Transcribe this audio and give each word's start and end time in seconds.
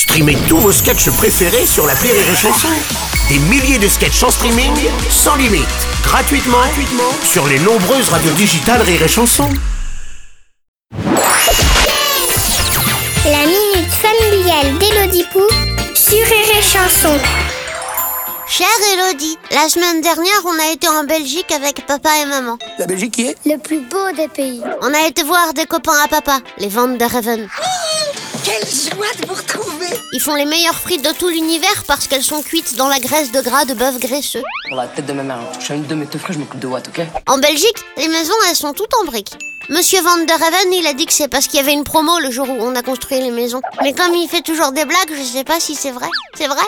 Streamez 0.00 0.38
tous 0.48 0.56
vos 0.56 0.72
sketchs 0.72 1.10
préférés 1.10 1.66
sur 1.66 1.86
la 1.86 1.92
Rire 1.92 2.14
et 2.14 2.34
Chanson. 2.34 2.68
Des 3.28 3.38
milliers 3.38 3.78
de 3.78 3.86
sketchs 3.86 4.22
en 4.22 4.30
streaming, 4.30 4.72
sans 5.10 5.36
limite, 5.36 5.68
gratuitement, 6.02 6.56
gratuitement 6.56 7.12
sur 7.22 7.46
les 7.46 7.58
nombreuses 7.58 8.08
radios 8.08 8.32
digitales 8.32 8.80
Rire 8.80 9.02
et 9.02 9.08
Chanson. 9.08 9.46
La 13.26 13.44
minute 13.44 13.92
familiale 13.92 14.78
d'Élodie 14.78 15.26
Pou 15.34 15.42
sur 15.94 16.16
Rire 16.16 16.56
et 16.58 16.62
Chanson. 16.62 17.18
Chère 18.48 18.68
Elodie, 18.94 19.36
la 19.50 19.68
semaine 19.68 20.00
dernière, 20.00 20.40
on 20.46 20.58
a 20.58 20.72
été 20.72 20.88
en 20.88 21.04
Belgique 21.04 21.52
avec 21.52 21.86
papa 21.86 22.08
et 22.22 22.26
maman. 22.26 22.56
La 22.78 22.86
Belgique 22.86 23.12
qui 23.12 23.26
est? 23.26 23.36
Le 23.44 23.58
plus 23.58 23.80
beau 23.80 24.10
des 24.16 24.28
pays. 24.28 24.62
On 24.80 24.94
a 24.94 25.06
été 25.06 25.22
voir 25.24 25.52
des 25.52 25.66
copains 25.66 25.98
à 26.02 26.08
papa, 26.08 26.38
les 26.56 26.68
Van 26.68 26.88
der 26.88 27.12
Reven. 27.12 27.48
Quelle 28.50 28.68
joie 28.68 29.06
de 29.20 29.28
vous 29.28 29.34
retrouver 29.34 29.86
Ils 30.12 30.20
font 30.20 30.34
les 30.34 30.44
meilleures 30.44 30.74
frites 30.74 31.04
de 31.04 31.12
tout 31.12 31.28
l'univers 31.28 31.84
parce 31.86 32.08
qu'elles 32.08 32.24
sont 32.24 32.42
cuites 32.42 32.74
dans 32.74 32.88
la 32.88 32.98
graisse 32.98 33.30
de 33.30 33.40
gras 33.40 33.64
de 33.64 33.74
bœuf 33.74 34.00
graisseux. 34.00 34.42
Pour 34.68 34.76
la 34.76 34.88
tête 34.88 35.06
de 35.06 35.12
ma 35.12 35.22
mère, 35.22 35.38
je 35.60 35.64
suis 35.66 35.74
une 35.74 35.86
de 35.86 35.94
mes 35.94 36.08
je 36.12 36.38
m'occupe 36.38 36.58
de 36.58 36.66
Watt, 36.66 36.88
ok 36.88 37.06
En 37.28 37.38
Belgique, 37.38 37.76
les 37.96 38.08
maisons, 38.08 38.34
elles 38.48 38.56
sont 38.56 38.72
toutes 38.72 38.92
en 39.00 39.04
briques. 39.04 39.36
Monsieur 39.68 40.00
Van 40.00 40.16
der 40.24 40.36
Reven, 40.36 40.72
il 40.72 40.84
a 40.88 40.94
dit 40.94 41.06
que 41.06 41.12
c'est 41.12 41.28
parce 41.28 41.46
qu'il 41.46 41.58
y 41.58 41.62
avait 41.62 41.72
une 41.72 41.84
promo 41.84 42.18
le 42.18 42.32
jour 42.32 42.48
où 42.48 42.56
on 42.60 42.74
a 42.74 42.82
construit 42.82 43.20
les 43.20 43.30
maisons. 43.30 43.60
Mais 43.82 43.92
comme 43.92 44.16
il 44.16 44.28
fait 44.28 44.42
toujours 44.42 44.72
des 44.72 44.84
blagues, 44.84 45.12
je 45.16 45.22
sais 45.22 45.44
pas 45.44 45.60
si 45.60 45.76
c'est 45.76 45.92
vrai. 45.92 46.08
C'est 46.34 46.48
vrai? 46.48 46.64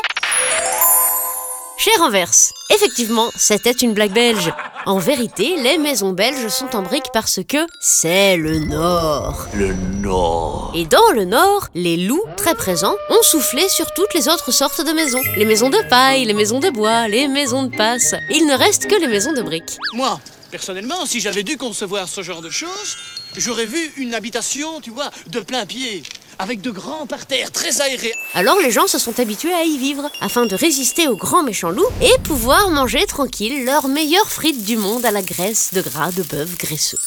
Cher 1.85 2.01
Anvers, 2.01 2.53
effectivement, 2.71 3.29
c'était 3.35 3.73
une 3.73 3.93
blague 3.93 4.13
belge. 4.13 4.53
En 4.87 4.99
vérité, 4.99 5.57
les 5.61 5.79
maisons 5.79 6.13
belges 6.13 6.47
sont 6.47 6.77
en 6.77 6.83
briques 6.83 7.11
parce 7.13 7.41
que 7.43 7.57
c'est 7.81 8.37
le 8.37 8.61
Nord. 8.61 9.49
Le 9.53 9.73
Nord. 9.73 10.71
Et 10.77 10.85
dans 10.85 11.11
le 11.13 11.25
Nord, 11.25 11.67
les 11.75 11.97
loups, 11.97 12.23
très 12.37 12.55
présents, 12.55 12.95
ont 13.11 13.23
soufflé 13.23 13.69
sur 13.69 13.93
toutes 13.95 14.15
les 14.15 14.29
autres 14.29 14.53
sortes 14.53 14.87
de 14.87 14.93
maisons. 14.93 15.23
Les 15.37 15.45
maisons 15.45 15.71
de 15.71 15.89
paille, 15.89 16.25
les 16.25 16.35
maisons 16.35 16.61
de 16.61 16.71
bois, 16.71 17.09
les 17.09 17.27
maisons 17.27 17.65
de 17.65 17.77
passe. 17.77 18.15
Il 18.30 18.46
ne 18.46 18.55
reste 18.57 18.87
que 18.87 18.95
les 18.95 19.09
maisons 19.09 19.33
de 19.33 19.43
briques. 19.43 19.77
Moi, 19.95 20.21
personnellement, 20.52 21.05
si 21.05 21.19
j'avais 21.19 21.43
dû 21.43 21.57
concevoir 21.57 22.09
ce 22.09 22.23
genre 22.23 22.43
de 22.43 22.51
choses, 22.51 22.96
j'aurais 23.37 23.67
vu 23.67 23.93
une 23.96 24.15
habitation, 24.15 24.80
tu 24.80 24.91
vois, 24.91 25.11
de 25.27 25.41
plein 25.41 25.67
pied, 25.67 26.05
avec 26.38 26.61
de 26.61 26.71
grands 26.71 27.07
parterres 27.07 27.51
très 27.51 27.80
aérés. 27.80 28.15
Alors 28.35 28.59
les 28.63 28.71
gens 28.71 28.87
se 28.87 28.99
sont 28.99 29.19
habitués 29.21 29.52
à 29.52 29.65
y 29.65 29.79
vivre, 29.79 30.11
afin 30.21 30.47
de 30.47 30.55
résister 30.55 31.09
aux 31.09 31.16
grands 31.16 31.43
méchants 31.43 31.71
loups 31.71 31.89
et 32.01 32.19
pouvoir 32.24 32.71
manger 32.71 33.07
tranquille 33.07 33.65
leurs 33.65 33.89
meilleures 33.89 34.30
frites 34.30 34.65
du 34.65 34.77
monde 34.77 35.05
à 35.05 35.11
la 35.11 35.23
graisse 35.23 35.73
de 35.73 35.80
gras 35.80 36.13
de 36.13 36.23
bœuf 36.23 36.57
graisseux. 36.59 36.99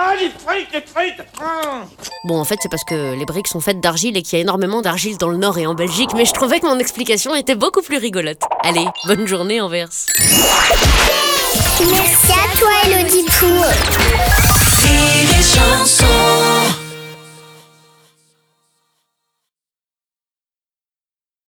Ah, 0.00 0.14
les 0.14 0.30
frites, 0.30 0.68
les 0.72 0.82
frites 0.82 1.26
ah. 1.40 1.82
Bon, 2.24 2.38
en 2.38 2.44
fait, 2.44 2.58
c'est 2.62 2.68
parce 2.68 2.84
que 2.84 3.14
les 3.14 3.24
briques 3.24 3.48
sont 3.48 3.60
faites 3.60 3.80
d'argile 3.80 4.16
et 4.16 4.22
qu'il 4.22 4.36
y 4.38 4.40
a 4.40 4.42
énormément 4.42 4.80
d'argile 4.80 5.16
dans 5.16 5.28
le 5.28 5.38
Nord 5.38 5.58
et 5.58 5.66
en 5.66 5.74
Belgique, 5.74 6.10
mais 6.14 6.24
je 6.24 6.32
trouvais 6.32 6.60
que 6.60 6.66
mon 6.66 6.78
explication 6.78 7.34
était 7.34 7.56
beaucoup 7.56 7.82
plus 7.82 7.98
rigolote. 7.98 8.42
Allez, 8.62 8.86
bonne 9.06 9.26
journée, 9.26 9.60
Anvers. 9.60 9.88
Merci 11.80 12.32
à 12.32 12.56
toi, 12.56 12.70
Pou. 13.40 13.46
Chanson 13.46 14.07